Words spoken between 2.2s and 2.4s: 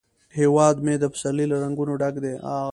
دی